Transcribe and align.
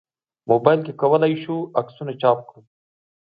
موبایل 0.49 0.79
کې 0.85 0.93
کولای 1.01 1.33
شو 1.43 1.55
عکسونه 1.79 2.11
چاپ 2.21 2.39
کړو. 2.49 2.61